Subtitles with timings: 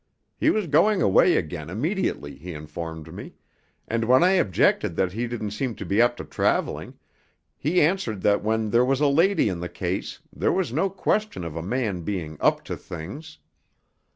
[0.35, 3.35] He was going away again immediately, he informed me,
[3.87, 6.95] and when I objected that he didn't seem up to travelling,
[7.55, 11.43] he answered that when there was a lady in the case there was no question
[11.43, 13.37] of a man being 'up to' things.